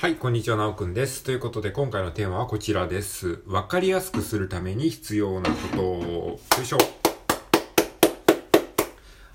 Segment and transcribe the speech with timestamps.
[0.00, 1.22] はい、こんにちは、なおくんです。
[1.24, 3.42] ということで、今回のテーマはこちらです。
[3.46, 5.82] わかりやすくするために必要なこと。
[5.82, 6.78] よいしょ。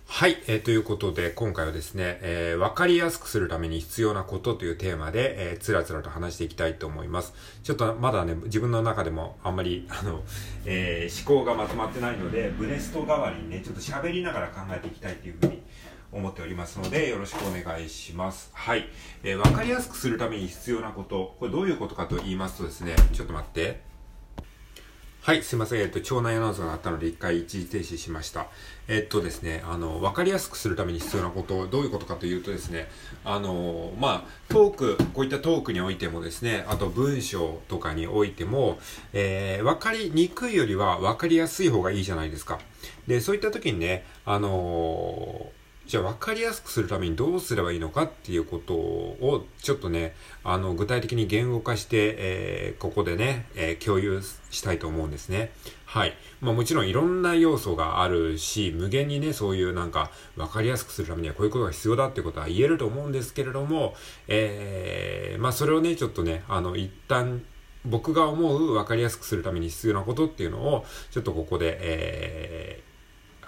[0.07, 7.35] はい、えー、ということで、今回はですね、えー、わかりやすくするために必要なことというテーマで、えー、つらつらと話していきたいと思います。
[7.61, 10.23] ちょっとまだね、自分の中でもあんまり、 あの、
[10.65, 15.61] えー、思考がまとまってないので、ブレスト代わりにね、ちょっと喋りながら考えていきたいというふうに
[16.11, 18.51] 思っておりますので、よろしくお願いします。
[18.53, 18.87] はい。
[19.23, 23.95] えー、わかりやすくするために必要なこと、これどういうことかと言いますとですね、ちょっと待って。
[25.25, 25.81] はい、すいません。
[25.81, 28.45] えっと、腸内アナウンスがあったので、一回一時停止しました。
[28.87, 32.87] えっとですね、あの、わかりやすくするために必要なこと、どういうことかというとですね、
[33.23, 38.77] あの、まあ、トーク、こういったトークにおいてもですね、あと文章とかにおいても、
[39.13, 42.59] えー、わかりにくいよりはわかりやすい方がいいじゃないですか。
[43.07, 45.51] で、そういった時にね、あの
[45.87, 55.51] じゃあ分かりやすくするためにどうすればいいのかっていうことをちょっとね、あの、具体的に言語化して、えー、ここでね、えー、共有したいと思うんですね。
[55.85, 56.13] はい。
[56.41, 63.93] まあもちろんいろんな要素があるし、無限にね、そういうなんか分かりやすくするためにはこういうことが必要だってことは言えると思うんですけれども、
[64.27, 67.43] えー、まあそれをね、ちょっとね、あの、一旦
[67.85, 72.94] 僕が思う分かりやすくするために必要なことっていうのを、ちょっとここで、えー、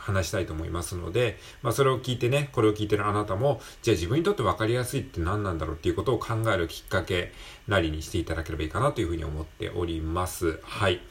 [0.07, 7.33] 話したいと思いますので、まあそれを聞いてね、これを聞いてるあなたも、じゃあ自分にとって分かりやすいって何なんだろうっていうことを考えるきっかけ
[7.67, 10.59] なりにしていただければいいかなというふうに思っております。
[10.63, 11.01] はい。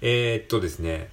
[0.00, 1.10] えー、っとですね、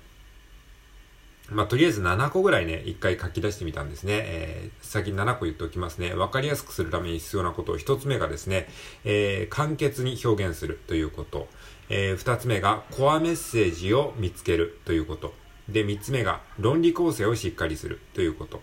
[1.50, 4.14] まあ、とりあえず7個ぐらいね、一回書き出してみたんですね。
[4.14, 6.14] えー、先に7個言っておきますね。
[6.14, 8.67] わかりやすくするために必要なことを、1つ目がですね、
[9.04, 11.48] えー、簡潔に表現するということ。
[11.89, 15.34] えー、2つ目が、コアメッセージを見つけるということ。
[15.69, 18.61] で、3つ目が論理構成をしっかりするということ。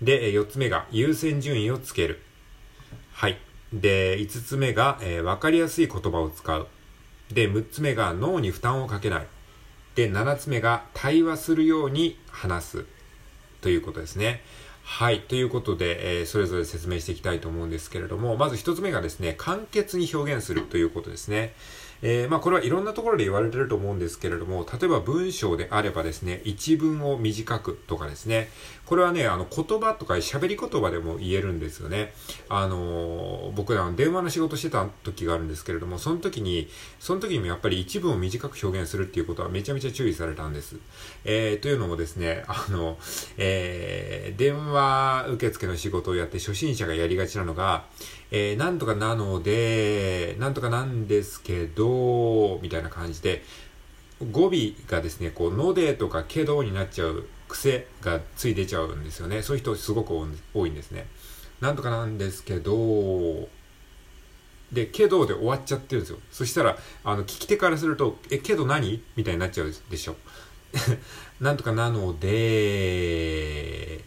[0.00, 2.20] で、4つ目が優先順位をつける。
[3.12, 3.38] はい。
[3.72, 6.66] で、5つ目が、えー、分かりやすい言葉を使う。
[7.30, 9.26] で、6つ目が脳に負担をかけない。
[9.94, 12.86] で、7つ目が対話するように話す。
[13.60, 14.42] ということですね。
[14.84, 15.20] はい。
[15.20, 21.54] ということで、えー、それぞれ説明していきたいと思うんですけれども、まず1つ目がですね、簡潔に表現するということですね。
[22.02, 28.48] えー、まあこれはいろんなところで言われてると思うんですけれども、例えば文章であればですね、一文を短くとかですね、
[28.84, 32.12] これはね、あの言葉とか喋り言葉でも言えるんですよね。
[32.48, 40.76] あのー、僕らの電話の仕事してた時があるんですけれども、その時に、その時にもやっぱり一文を短く表現するっていうことはめちゃめちゃ注意されたんです。
[41.24, 42.98] えー、というのもですね、あの、
[43.38, 44.71] えー、電話
[45.34, 47.84] 受付の仕事をやって初心者がやりがちなのが、
[48.30, 53.42] えー、なんとかなので、なんとかなんですけど、みたいな感じで、
[54.30, 54.50] 語尾
[54.88, 59.42] がですね、こう、のでとかけどになっちゃう癖がつい出ちゃうんですよね。
[59.42, 60.14] そういう人すごく
[60.54, 61.06] 多いんですね。
[61.60, 63.48] なんとかなんですけど、
[64.72, 66.18] で、けどで終わっちゃってるんですよ。
[66.30, 69.02] そしたら、あの、聞き手からすると、え、けど何？
[69.16, 70.16] みたいになっちゃうでしょ。
[71.40, 74.00] なんとかなので、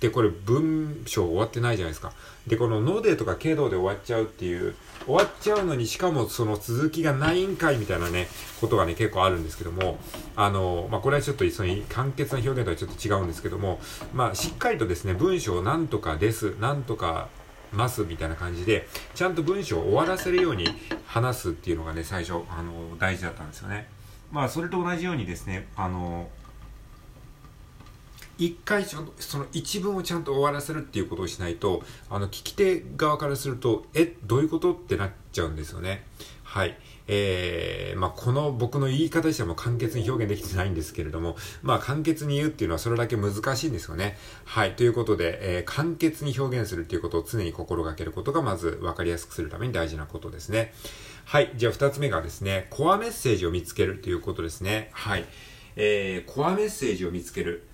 [0.00, 2.12] で、これ文章終わってないじゃないですか。
[2.46, 4.76] で、こののでとかけどで終わっちゃうっていう、
[5.06, 8.28] 終わっちゃうのにしかもその続きがないんかいみたいなね、
[8.60, 9.98] ことがね、結構あるんですけども、
[10.36, 13.80] あの、まあ、これはちょっとその簡潔な表現とはちょっと違うんですけども、
[14.14, 17.28] まあ、しっかりとですね、文章をなんとかです、なんとか
[17.72, 20.68] ますみたいな感じで、ちゃんと文章を終わらせるように
[21.06, 23.88] 話すっていうのがね、最初、あの、大事だったんですよね。
[24.30, 26.28] まあ、それと同じようにですね、あの、
[28.38, 36.04] 一回ちゃんとその一文をちゃんと終わらせるっていうことをしないとあの聞き手側からするとえどういうことってなっちゃうんですよね
[36.44, 36.78] はい
[37.10, 44.18] えー、まあ、この僕の言い方しても簡潔に表現できてないんですけれども、まあ、簡潔に言うっていうのはそれだけ難しいんですよね。
[44.44, 44.76] はい。
[44.76, 50.74] ということで、えー、簡潔に表現するっていうことを常に心がけることがまず分かりやすくするために大事なことですね。
[51.24, 51.50] はい。
[51.56, 54.90] じゃあ二つ目がですね、コアメッセージを見つけるということですね。
[54.92, 55.24] はい。
[55.76, 57.67] えー、コアメッセージを見つける。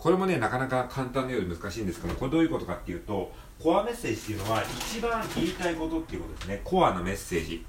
[0.00, 3.30] これもね、なかなか簡単なようで難しいんですけどこれどういうことかっていうと、
[3.62, 6.60] コアメッセージっていうのは、一番言いたいことっていうことですね。
[6.64, 7.64] コアのメッセージ。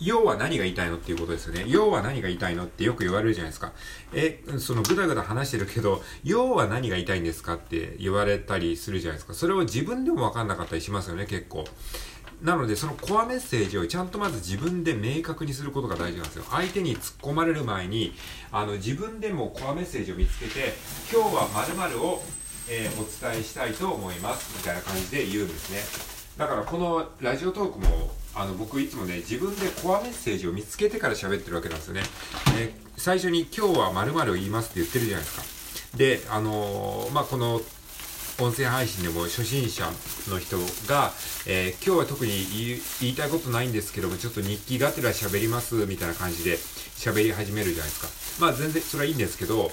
[0.00, 1.64] 要は何が言いたいのっていうことですよね。
[1.66, 3.72] 要は何が言いたいのってよく言われるじゃないですか。
[4.12, 9.34] え、そのぐだぐだ話してるけど、要は何が言いたいんですかって言われたりするじゃないですか。
[9.34, 11.64] それを自分でもわかんなかったりしますよね、結構。
[12.42, 16.44] なので、そのコアメッセージをちゃんとまず自分で明確にすることが大事なんですよ。
[16.50, 18.14] 相手に突っ込まれる前に、
[18.52, 20.74] あの、自分でもコアメッセージを見つけて、
[21.12, 22.22] 今日は〇〇を、
[22.70, 24.56] えー、お伝えしたいと思います。
[24.56, 26.18] みたいな感じで言うんですね。
[26.38, 32.02] だからこのラジオトークも、あの、僕いつもね、自分でコアメッセージを見つけてから喋ってるわけなんですよね。
[32.56, 35.96] で、最初に今日は〇〇を言いますって言ってるじゃないですか。
[35.96, 37.60] で、あのー、まあ、この
[38.40, 39.84] 音声配信でも初心者
[40.30, 41.10] の人が、
[41.44, 48.46] えー、今日は特に言いたいことないんですけども、ちょっと日記がてら喋ります、みたいな感じで喋り始めるじゃないですか。
[48.46, 49.72] まあ全然それはいいんですけど、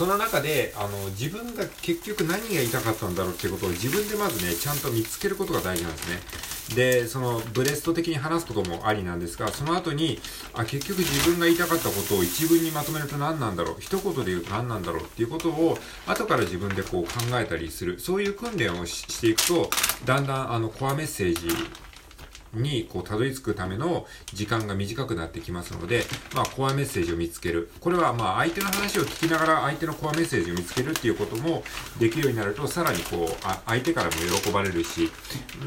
[0.00, 6.74] その中で、あの、自分が結局何が言いたかったんだろうっていうことを自分でまずね、ちゃんと見つけることが大事なんですね。
[6.74, 10.18] で、その、ブレスト的に話すこともありなんですが、その後に、
[10.54, 15.76] あ、結局自分が言いたかったことを一文にまとめると何なんだろう、一言で言うと何なんだろうっていうことを、
[16.06, 19.68] 後から自分でこう考えたりする、そういう訓練をしていくと、
[20.06, 21.54] だんだんあの、コアメッセージ
[22.52, 26.04] にこうたどり着くための時間が短くなってきますので、
[26.34, 27.70] まあ、コアメッセージを見つける。
[27.80, 31.62] これはまあ相手の話を聞きながら相手のコアメッセージを見つけるっていうことも
[31.98, 34.12] できるようになると、さらにこう、あ相手からも
[34.42, 35.10] 喜ばれるし、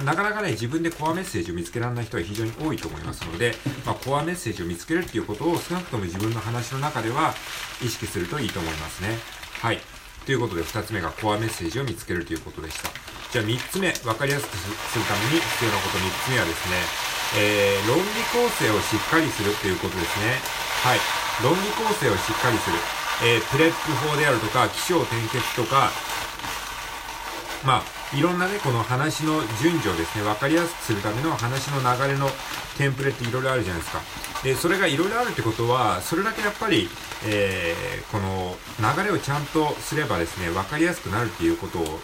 [0.05, 3.53] なかなかね、自分でコアメッセージを見つけられない人は非常に多いと思いますので、
[3.85, 7.33] まあ、コアメッセージを見つけるっていうことを少なくとも自分の話の中では
[7.81, 9.17] 意識するといいと思いますね。
[9.61, 9.79] はい。
[10.25, 12.89] ということで、2つ目がコアメッセージを見つけるということでした。
[13.31, 16.75] じゃあ3つ目、分かりやすくするために必要なこと3つ目はですね、
[17.35, 20.39] えー、論理構成をしっかりするということですね。
[20.83, 20.99] はい。
[21.43, 22.77] 論理構成をしっかりする。
[23.25, 25.91] えー、 PREP 法であるとか、起承転結とか、
[27.65, 32.29] まあ、いろんなね、この話の順序をですね、分かりやすくするための話の流れの
[32.77, 34.01] テンプレっていろいろあるじゃないですか。
[34.43, 36.89] で、それがいろいろあるってことは、それだけやっぱり、
[37.25, 41.99] えー、この流れをちゃんとすればですね、分かりやすくなるっていうことを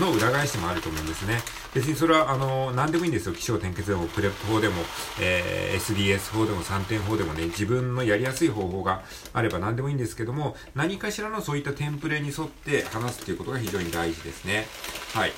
[0.00, 1.42] の裏返しもあると思うんですね。
[1.74, 3.34] 別にそれは、あの、何でもいいんですよ。
[3.34, 4.82] 起承転結でも、 PREP 法でも、
[5.20, 9.02] えー、SDS 法でも、3点法でもね、自分のやりやすい方法が
[9.32, 14.66] あれば何でもいいんですけども、何かしらのそういったテンプレに沿って話すっていうことが非常に大事ですね。
[15.14, 15.32] はい。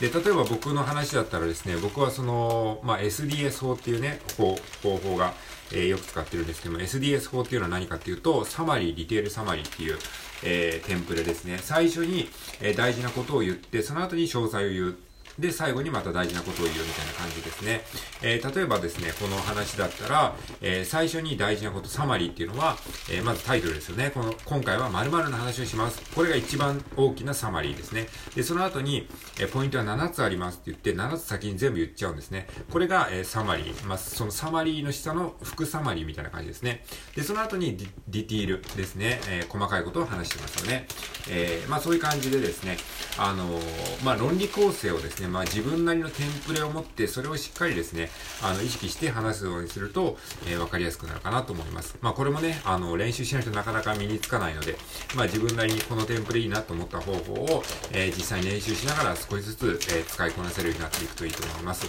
[0.00, 4.56] で、例えば僕の話だったらですね、僕はその、まあ、SDS 法っていうね、方
[4.96, 5.34] 法が、
[5.72, 9.98] えー、よく使ってるんですけども、SDS 法っていうのは何かっていうと、 summary、detail summary っていう、
[10.42, 11.58] えー、テンプレですね。
[11.60, 12.28] 最初に、
[12.60, 14.96] えー、大事なことを言って、その後に詳細を言う。
[15.40, 17.80] で、最後にまた大事なことを言うみたいな感じですね。
[18.22, 22.76] えー、例えばですね、この話だったら、えー、最初に大事なこと、サマリーっていうのは、
[23.10, 24.10] えー、まずタイトルですよね。
[24.10, 26.02] この、今回は〇〇の話をします。
[26.14, 28.06] これが一番大きなサマリーですね。
[28.34, 29.08] で、その後に、
[29.40, 32.46] えポイントは7つありますって言って、7つ先に全部言っちゃうんですね。
[32.70, 33.86] これが、えサマリー。
[33.86, 36.84] まあ、そのサマリーの下の副サマリーみたいな感じですね。
[37.16, 39.20] で、その後にディディティールですね。
[39.28, 40.86] え細かいことを話してますよね。
[41.28, 42.76] えまあ、そういう感じでですね、
[43.16, 43.58] あの
[44.04, 48.10] まあ、論理構成をですね、まあ、自分なりのテンプレを持って、それをしっかりですね、
[48.42, 51.96] あの、意識して話すようにすると、えー、わかりやすくなるかなと思います。
[52.02, 54.76] まあ、これもね、あの、練習しないとなかなか身につかないので、
[55.14, 57.62] まあ、自分なりにこのテンプレいいなと思った方法を、
[57.92, 61.86] えー、実際に練習しながら少しずつ、えー、使いこなせるようになっていくといいと思います。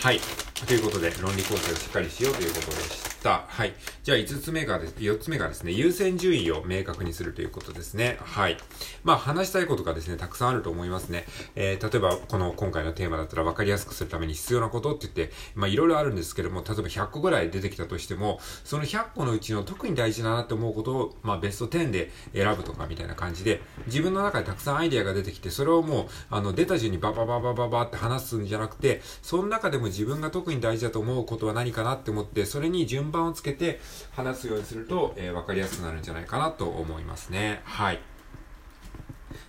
[0.00, 0.20] はい。
[0.66, 3.11] ということで、論理構成をしっかりしようということでした。
[3.30, 3.74] はい。
[4.02, 8.18] じゃあ、5つ目がです、4つ目がですね、優先順位を明確にするということですね。
[8.20, 8.56] はい。
[9.04, 11.24] まあ、話したいことがですね、たくさんあると思いますね。
[11.54, 33.80] えー、例えば、この、今回のテーマだったら分かりやすくするために必要なことって言って、まあ、いろいろあるんですけども、例えば100個ぐらい出てきたとしても、その100個のうちの特に大事だなって思うことを、まあ、ベスト10で選ぶとかみたいな感じで、自分の中でたくさんアイデアが出てきて、それをもう、あの、出た順にババババババって話すんじゃなくて、その中でも自分が特に大事だと思うことは何かなって思って、それに順をつけて
[34.12, 37.60] 話すようにすると、えー、分かりやすくなるんじゃないかなと思いますね。
[37.64, 38.00] はい。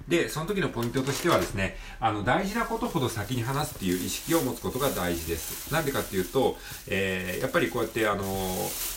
[0.07, 5.71] で、その時のポイントとしてはですね、あの、大事なことほど先に話すっていう意識を持つことが大事です。
[5.73, 6.57] なんでかっていうと、
[6.87, 8.92] えー、やっぱりこうやって、あのー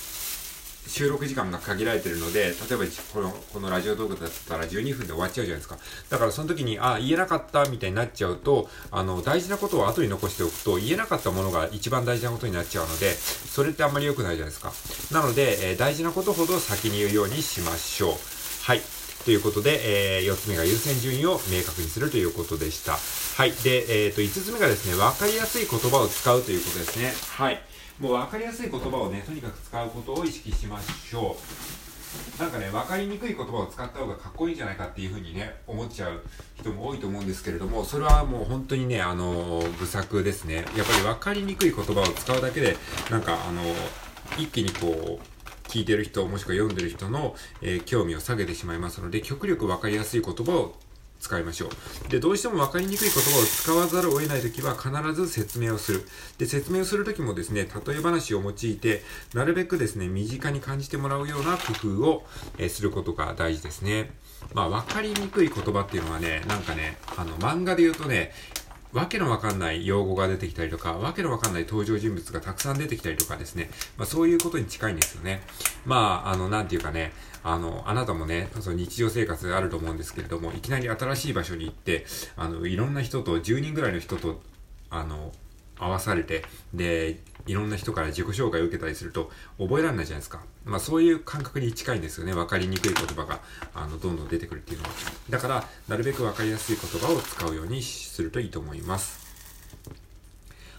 [0.86, 5.78] 収録時間が限られてるので、例えばこのこのラジオ動画だったら12分で終わっちゃうじゃないですか。
[6.10, 14.72] だからその時に、あ、言えなかったみたいになっちゃうと、あの、大事なことを後に残しておくと、言えなかったものが一番大事なことになっちゃうので、それってあんまり良くないじゃないですか。
[15.12, 18.12] なので、えー、大事なことほど先に言うようにしましょう。
[18.62, 18.80] はい。
[19.24, 22.92] ということで、えー、4つ目が優先順位を明確にするということでした。
[22.92, 23.50] はい。
[23.50, 27.12] で、え、ー、と、5つ目がですね、わかりやすい言葉を使うということですね。
[27.36, 27.60] はい。
[27.98, 31.36] もう分かりやすい言葉をね、とにかく使うことを意識しましょ
[32.38, 32.40] う。
[32.40, 36.22] なんかね、分かりにくい言葉を使った方がかっこいいんじゃないかっていうふうにね、思っちゃう
[36.58, 40.56] 人も多いと思うんですけれども、それはもう本当にね、あのー、不作ですね。
[40.56, 42.76] やっぱり分かりにくい言葉を使うだけで、
[43.10, 43.62] なんかあの、
[44.38, 50.74] 一気にこう、聞いてる人、もしくは読んでる人の、えー、興味を下げてしまいますので、極力分かりやすい言葉を
[51.20, 52.10] 使いましょう。
[52.10, 56.06] で、どうしても分かりにくい言葉を使わざるを得ないときは必ず説明をする。
[56.38, 59.02] で、説明をするときもですね、例え話を用いて、
[59.34, 62.26] なるべくですね、身近に感じてもらうような工夫を、
[62.58, 64.10] え、することが大事ですね。
[64.54, 68.32] まあ、分かりにくい言葉っていうのはね、なんかね、あの、漫画で言うとね、
[68.96, 75.42] わけのわかんない用語が出てきたりとか、わけのわかんない登場人物がたくさん出てきたりとかですね、まあそういうことに近いんですよね。
[75.84, 77.12] まあ、あの、なんていうかね、
[77.44, 82.06] あの、あなたもね、その日常生活あると思うんですけれども、いきなり新しい場所に行って、
[82.38, 84.40] あの、いろんな人と、10人ぐらいの人と、
[84.88, 85.30] あの、
[85.78, 90.40] 合わされて、で、いろんな人から自己紹介を受けたりすると覚えられないじゃないですか。
[90.64, 92.34] まあそういう感覚に近いんですよね。
[92.34, 93.40] わかりにくい言葉が、
[93.74, 94.90] あの、どんどん出てくるっていうのは。
[95.30, 99.25] だから、なるべくわかりやすい言葉を使うようにするといいと思います。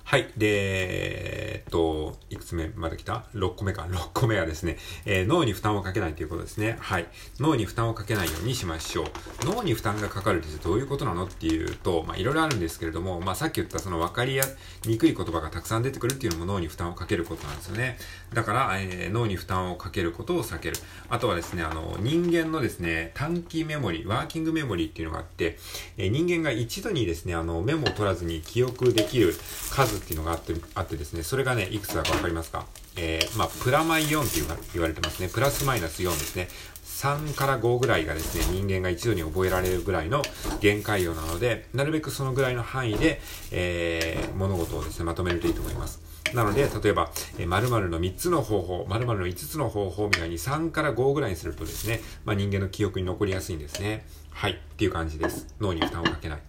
[0.07, 0.29] はい。
[0.37, 3.81] で、えっと、いくつ目まで来た ?6 個目か。
[3.81, 6.77] 6個目はですね、えー、脳に負担をかけないということですね。
[6.79, 7.07] はい。
[7.41, 9.05] 脳に負担をかけないようにしましょう。
[9.41, 14.45] 脳に負担がかかるってどういうことなのっていうと、まあ、いろいろあるんですけれども、まあ、さっき言ったその分かりや
[14.85, 17.97] にくい言葉がたくさん出てくるっていうのも脳に負担をかけることなんですよね。
[18.33, 20.77] だから、えー、脳に負担をかけることを避ける。
[21.09, 25.57] あとはですね、あの、人間のですね、短期メモリ、ワーキングメモリっていうのがあって、
[25.97, 29.35] えー、人間が一度にですね、あの、メモを取らずに記憶できる
[29.69, 32.65] 数っていうのがあって、あってですね、それがね、いくつだかわかりますか？
[32.95, 34.39] えー、まあ、プラマイ4って
[34.73, 35.29] 言われてますね。
[35.29, 36.47] プラスマイナス4ですね。
[36.83, 40.23] 3から5ぐらいがですね、人間が一度に覚えられるぐらいの
[40.61, 46.01] 限界量なので、なるべくそのぐらいの範囲で、えー、物事をですね、まとめるといいと思います。
[46.33, 54.05] なので、例えば、えー、〇〇の3つの方法、〇〇の5つの方法みたいに3から5ぐらいにするとですね、まあ、人間の記憶に残りやすいんですね。
[54.37, 54.51] はい。
[54.51, 55.55] っていう感じです。
[55.59, 56.39] 脳に負担をかけない。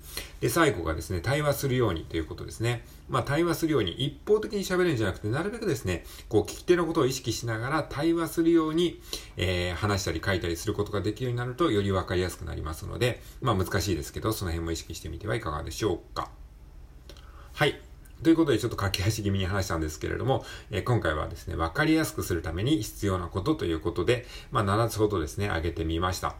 [0.42, 2.84] で、最後がですね、対話するようにということですね。
[3.08, 9.00] まあ、対話するように一方的に喋るんじゃなくて、なるべくですね、こう、聞き手のことを意識しながら対話するように、
[9.38, 16.30] えー、話したり書いたりすることができるようになると、よりわかりやすくなりますので、まあ、難しいですけど、その辺も意識してみてはいかがでしょうか。
[17.54, 17.80] はい。
[18.22, 26.36] ということでちょっと駆け足気味に話したんですけれども、えー、今回はですね、わかりやすくするために必要なことということで、まあ、7つほどですね、挙げてみました。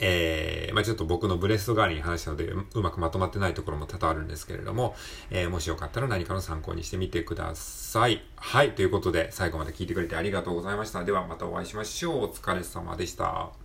[0.00, 4.94] えー、まあちょっと僕のブレスト代わりに話したのでう、まくまとまってないところも多々あるんですけれども、
[5.30, 8.22] えー、もしよかったら何かの参考にしてみてください。
[8.36, 11.04] はい、ということで、最後まで聞いてくれてありがとうございました。
[11.04, 12.24] ではまたお会いしましょう。
[12.24, 13.61] お疲れ様でした。